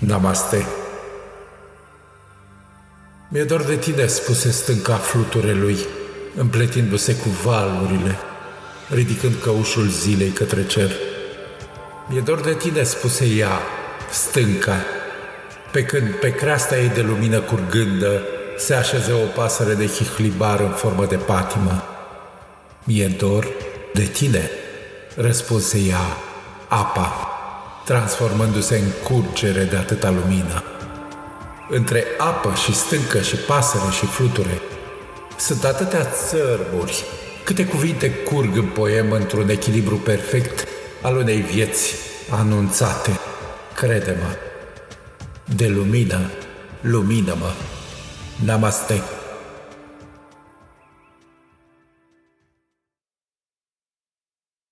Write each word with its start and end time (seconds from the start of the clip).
Namaste. 0.00 0.66
Mi-e 3.28 3.44
dor 3.44 3.62
de 3.62 3.76
tine, 3.76 4.06
spuse 4.06 4.50
stânca 4.50 4.94
fluturelui, 4.94 5.76
împletindu-se 6.36 7.16
cu 7.16 7.28
valurile, 7.28 8.18
ridicând 8.90 9.34
căușul 9.42 9.88
zilei 9.88 10.28
către 10.28 10.66
cer. 10.66 10.90
Mi-e 12.08 12.20
dor 12.20 12.40
de 12.40 12.54
tine, 12.54 12.82
spuse 12.82 13.24
ea, 13.26 13.60
stânca, 14.10 14.84
pe 15.72 15.84
când 15.84 16.14
pe 16.14 16.34
creasta 16.34 16.78
ei 16.78 16.88
de 16.88 17.02
lumină 17.02 17.40
curgândă 17.40 18.22
se 18.56 18.74
așeze 18.74 19.12
o 19.12 19.26
pasăre 19.34 19.74
de 19.74 19.86
hihlibar 19.86 20.60
în 20.60 20.70
formă 20.70 21.06
de 21.06 21.16
patimă. 21.16 21.82
Mi-e 22.84 23.06
dor 23.06 23.48
de 23.92 24.04
tine, 24.04 24.50
răspunse 25.16 25.78
ea, 25.78 26.16
apa 26.68 27.33
transformându-se 27.84 28.76
în 28.76 28.90
curgere 29.04 29.64
de 29.64 29.76
atâta 29.76 30.10
lumină. 30.10 30.62
Între 31.68 32.04
apă 32.18 32.54
și 32.54 32.74
stâncă 32.74 33.20
și 33.20 33.36
pasăre 33.36 33.90
și 33.90 34.06
fluture 34.06 34.60
sunt 35.36 35.64
atâtea 35.64 36.04
țărburi, 36.04 37.04
câte 37.44 37.66
cuvinte 37.66 38.10
curg 38.10 38.56
în 38.56 38.66
poem 38.66 39.10
într-un 39.10 39.48
echilibru 39.48 39.96
perfect 39.96 40.68
al 41.02 41.16
unei 41.16 41.40
vieți 41.40 41.94
anunțate. 42.30 43.18
Crede-mă, 43.74 44.36
de 45.56 45.68
lumină, 45.68 46.30
lumină-mă. 46.80 47.52
Namaste. 48.44 49.02